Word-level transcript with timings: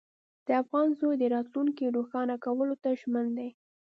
د 0.45 0.47
افغان 0.61 0.87
زوی 0.99 1.15
د 1.19 1.23
راتلونکي 1.35 1.85
روښانه 1.97 2.35
کولو 2.45 2.75
ته 2.83 2.89
ژمن 3.01 3.27
دی. 3.37 3.49